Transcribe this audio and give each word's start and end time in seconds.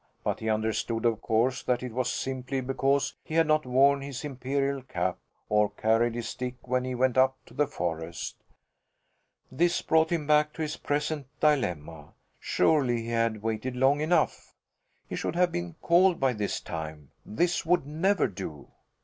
But 0.23 0.39
he 0.39 0.49
understood 0.49 1.05
of 1.05 1.21
course 1.21 1.61
that 1.61 1.83
it 1.83 1.93
was 1.93 2.11
simply 2.11 2.59
because 2.59 3.13
he 3.23 3.35
had 3.35 3.45
not 3.45 3.67
worn 3.67 4.01
his 4.01 4.25
imperial 4.25 4.81
cap 4.81 5.19
or 5.47 5.69
carried 5.69 6.15
his 6.15 6.27
stick 6.27 6.55
when 6.67 6.83
he 6.83 6.95
went 6.95 7.19
up 7.19 7.37
to 7.45 7.53
the 7.53 7.67
forest. 7.67 8.37
This 9.51 9.83
brought 9.83 10.09
him 10.11 10.25
back 10.25 10.53
to 10.53 10.63
his 10.63 10.75
present 10.77 11.27
dilemma. 11.39 12.13
Surely 12.39 13.03
he 13.03 13.09
had 13.09 13.43
waited 13.43 13.75
long 13.75 14.01
enough! 14.01 14.55
He 15.07 15.15
should 15.15 15.35
have 15.35 15.51
been 15.51 15.75
called 15.83 16.19
by 16.19 16.33
this 16.33 16.59
time. 16.61 17.11
This 17.23 17.63
would 17.63 17.85
never 17.85 18.25
do! 18.27 18.69